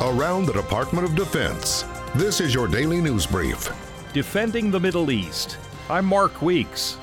around 0.00 0.46
the 0.46 0.52
Department 0.52 1.06
of 1.06 1.14
Defense. 1.14 1.84
This 2.16 2.40
is 2.40 2.52
your 2.52 2.66
daily 2.66 3.00
news 3.00 3.26
brief. 3.26 3.70
Defending 4.12 4.70
the 4.70 4.80
Middle 4.80 5.10
East. 5.10 5.56
I'm 5.88 6.04
Mark 6.04 6.42
Weeks. 6.42 6.96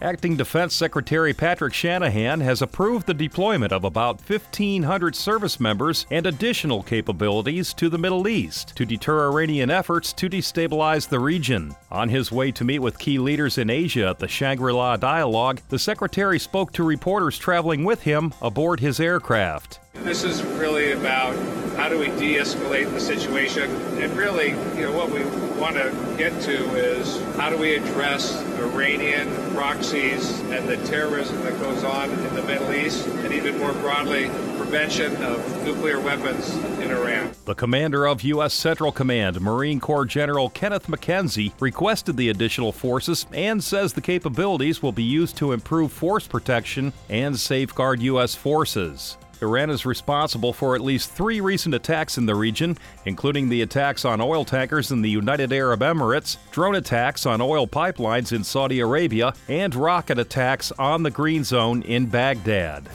Acting 0.00 0.36
Defense 0.36 0.74
Secretary 0.74 1.32
Patrick 1.32 1.72
Shanahan 1.72 2.40
has 2.40 2.60
approved 2.60 3.06
the 3.06 3.14
deployment 3.14 3.72
of 3.72 3.84
about 3.84 4.20
1,500 4.28 5.14
service 5.14 5.60
members 5.60 6.06
and 6.10 6.26
additional 6.26 6.82
capabilities 6.82 7.72
to 7.74 7.88
the 7.88 7.98
Middle 7.98 8.26
East 8.26 8.74
to 8.74 8.84
deter 8.84 9.30
Iranian 9.30 9.70
efforts 9.70 10.12
to 10.14 10.28
destabilize 10.28 11.08
the 11.08 11.20
region. 11.20 11.76
On 11.92 12.08
his 12.08 12.32
way 12.32 12.50
to 12.50 12.64
meet 12.64 12.80
with 12.80 12.98
key 12.98 13.20
leaders 13.20 13.58
in 13.58 13.70
Asia 13.70 14.08
at 14.08 14.18
the 14.18 14.26
Shangri 14.26 14.72
La 14.72 14.96
Dialogue, 14.96 15.60
the 15.68 15.78
Secretary 15.78 16.40
spoke 16.40 16.72
to 16.72 16.82
reporters 16.82 17.38
traveling 17.38 17.84
with 17.84 18.02
him 18.02 18.34
aboard 18.42 18.80
his 18.80 18.98
aircraft. 18.98 19.78
This 19.94 20.24
is 20.24 20.42
really 20.42 20.92
about 20.92 21.36
how 21.76 21.88
do 21.88 21.98
we 21.98 22.06
de-escalate 22.06 22.90
the 22.92 23.00
situation, 23.00 23.70
and 24.02 24.12
really, 24.16 24.48
you 24.76 24.82
know, 24.82 24.92
what 24.92 25.10
we 25.10 25.22
want 25.60 25.76
to 25.76 25.94
get 26.18 26.38
to 26.42 26.74
is 26.74 27.20
how 27.36 27.50
do 27.50 27.56
we 27.56 27.74
address 27.76 28.42
Iranian 28.58 29.28
proxies 29.54 30.40
and 30.50 30.68
the 30.68 30.76
terrorism 30.88 31.40
that 31.44 31.58
goes 31.60 31.84
on 31.84 32.10
in 32.10 32.34
the 32.34 32.42
Middle 32.42 32.74
East, 32.74 33.06
and 33.06 33.32
even 33.32 33.58
more 33.58 33.72
broadly, 33.74 34.28
prevention 34.56 35.14
of 35.22 35.64
nuclear 35.64 36.00
weapons 36.00 36.52
in 36.80 36.90
Iran. 36.90 37.32
The 37.44 37.54
commander 37.54 38.06
of 38.06 38.22
U.S. 38.22 38.54
Central 38.54 38.92
Command, 38.92 39.40
Marine 39.40 39.78
Corps 39.78 40.04
General 40.04 40.50
Kenneth 40.50 40.88
McKenzie, 40.88 41.52
requested 41.60 42.16
the 42.16 42.30
additional 42.30 42.72
forces 42.72 43.26
and 43.32 43.62
says 43.62 43.92
the 43.92 44.00
capabilities 44.00 44.82
will 44.82 44.92
be 44.92 45.02
used 45.02 45.36
to 45.36 45.52
improve 45.52 45.92
force 45.92 46.26
protection 46.26 46.92
and 47.08 47.38
safeguard 47.38 48.02
U.S. 48.02 48.34
forces. 48.34 49.16
Iran 49.42 49.70
is 49.70 49.84
responsible 49.84 50.52
for 50.52 50.74
at 50.74 50.80
least 50.80 51.10
three 51.10 51.40
recent 51.40 51.74
attacks 51.74 52.16
in 52.16 52.26
the 52.26 52.34
region, 52.34 52.78
including 53.04 53.48
the 53.48 53.62
attacks 53.62 54.04
on 54.04 54.20
oil 54.20 54.44
tankers 54.44 54.92
in 54.92 55.02
the 55.02 55.10
United 55.10 55.52
Arab 55.52 55.80
Emirates, 55.80 56.36
drone 56.52 56.76
attacks 56.76 57.26
on 57.26 57.40
oil 57.40 57.66
pipelines 57.66 58.32
in 58.32 58.44
Saudi 58.44 58.80
Arabia, 58.80 59.34
and 59.48 59.74
rocket 59.74 60.18
attacks 60.18 60.70
on 60.78 61.02
the 61.02 61.10
Green 61.10 61.42
Zone 61.42 61.82
in 61.82 62.06
Baghdad. 62.06 62.88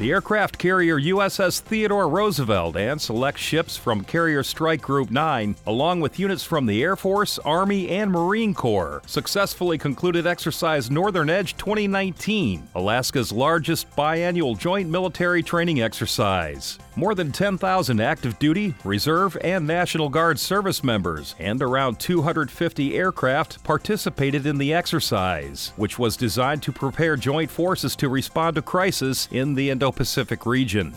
The 0.00 0.10
aircraft 0.10 0.58
carrier 0.58 0.98
USS 0.98 1.60
Theodore 1.60 2.08
Roosevelt 2.08 2.76
and 2.76 3.00
select 3.00 3.38
ships 3.38 3.76
from 3.76 4.02
Carrier 4.02 4.42
Strike 4.42 4.82
Group 4.82 5.12
9, 5.12 5.54
along 5.68 6.00
with 6.00 6.18
units 6.18 6.42
from 6.42 6.66
the 6.66 6.82
Air 6.82 6.96
Force, 6.96 7.38
Army, 7.38 7.88
and 7.90 8.10
Marine 8.10 8.54
Corps, 8.54 9.02
successfully 9.06 9.78
concluded 9.78 10.26
Exercise 10.26 10.90
Northern 10.90 11.30
Edge 11.30 11.56
2019, 11.58 12.70
Alaska's 12.74 13.30
largest 13.30 13.88
biannual 13.94 14.58
joint 14.58 14.90
military 14.90 15.44
training 15.44 15.80
exercise. 15.80 16.76
More 16.96 17.14
than 17.14 17.30
10,000 17.30 18.00
active 18.00 18.38
duty, 18.40 18.74
reserve, 18.84 19.36
and 19.42 19.66
National 19.66 20.08
Guard 20.08 20.38
service 20.38 20.82
members 20.82 21.36
and 21.38 21.60
around 21.62 22.00
250 22.00 22.96
aircraft 22.96 23.62
participated 23.64 24.46
in 24.46 24.58
the 24.58 24.72
exercise, 24.74 25.72
which 25.76 25.98
was 25.98 26.16
designed 26.16 26.62
to 26.64 26.72
prepare 26.72 27.16
joint 27.16 27.50
forces 27.50 27.96
to 27.96 28.08
respond 28.08 28.56
to 28.56 28.62
crisis 28.62 29.28
in 29.32 29.54
the 29.54 29.70
Indo 29.70 29.83
Pacific 29.92 30.46
region. 30.46 30.94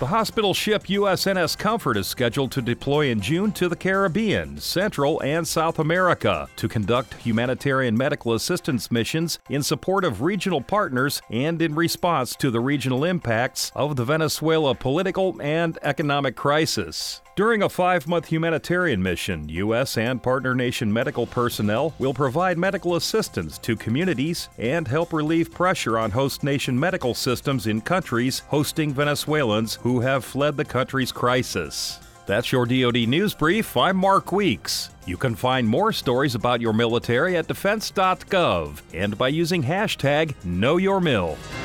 The 0.00 0.06
hospital 0.06 0.54
ship 0.54 0.84
USNS 0.84 1.58
Comfort 1.58 1.98
is 1.98 2.06
scheduled 2.06 2.52
to 2.52 2.62
deploy 2.62 3.10
in 3.10 3.20
June 3.20 3.52
to 3.52 3.68
the 3.68 3.76
Caribbean, 3.76 4.58
Central, 4.58 5.20
and 5.20 5.46
South 5.46 5.78
America 5.78 6.48
to 6.56 6.68
conduct 6.68 7.12
humanitarian 7.12 7.98
medical 7.98 8.32
assistance 8.32 8.90
missions 8.90 9.40
in 9.50 9.62
support 9.62 10.06
of 10.06 10.22
regional 10.22 10.62
partners 10.62 11.20
and 11.28 11.60
in 11.60 11.74
response 11.74 12.34
to 12.36 12.50
the 12.50 12.60
regional 12.60 13.04
impacts 13.04 13.72
of 13.74 13.96
the 13.96 14.04
Venezuela 14.06 14.74
political 14.74 15.36
and 15.42 15.78
economic 15.82 16.34
crisis. 16.34 17.20
During 17.36 17.62
a 17.62 17.70
five 17.70 18.06
month 18.06 18.26
humanitarian 18.26 19.02
mission, 19.02 19.48
U.S. 19.48 19.96
and 19.96 20.22
partner 20.22 20.54
nation 20.54 20.92
medical 20.92 21.26
personnel 21.26 21.94
will 21.98 22.12
provide 22.12 22.58
medical 22.58 22.96
assistance 22.96 23.56
to 23.58 23.76
communities 23.76 24.50
and 24.58 24.86
help 24.86 25.12
relieve 25.12 25.50
pressure 25.50 25.98
on 25.98 26.10
host 26.10 26.42
nation 26.42 26.78
medical 26.78 27.14
systems 27.14 27.66
in 27.66 27.80
countries 27.80 28.40
hosting 28.48 28.92
Venezuelans 28.92 29.76
who 29.90 29.98
have 29.98 30.24
fled 30.24 30.56
the 30.56 30.64
country's 30.64 31.10
crisis. 31.10 31.98
That's 32.26 32.52
your 32.52 32.64
DoD 32.64 33.08
News 33.08 33.34
Brief. 33.34 33.76
I'm 33.76 33.96
Mark 33.96 34.30
Weeks. 34.30 34.90
You 35.04 35.16
can 35.16 35.34
find 35.34 35.66
more 35.66 35.92
stories 35.92 36.36
about 36.36 36.60
your 36.60 36.72
military 36.72 37.36
at 37.36 37.48
defense.gov 37.48 38.82
and 38.94 39.18
by 39.18 39.28
using 39.28 39.64
hashtag 39.64 40.36
KnowYourMil. 40.46 41.59